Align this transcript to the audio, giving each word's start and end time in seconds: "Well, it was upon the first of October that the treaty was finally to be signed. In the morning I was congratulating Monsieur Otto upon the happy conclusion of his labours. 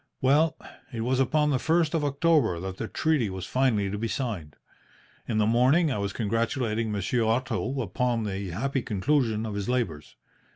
"Well, 0.19 0.57
it 0.91 1.01
was 1.01 1.19
upon 1.19 1.51
the 1.51 1.59
first 1.59 1.93
of 1.93 2.03
October 2.03 2.59
that 2.59 2.77
the 2.77 2.87
treaty 2.87 3.29
was 3.29 3.45
finally 3.45 3.87
to 3.91 3.99
be 3.99 4.07
signed. 4.07 4.55
In 5.27 5.37
the 5.37 5.45
morning 5.45 5.91
I 5.91 5.99
was 5.99 6.11
congratulating 6.11 6.91
Monsieur 6.91 7.21
Otto 7.23 7.79
upon 7.79 8.23
the 8.23 8.49
happy 8.49 8.81
conclusion 8.81 9.45
of 9.45 9.53
his 9.53 9.69
labours. 9.69 10.15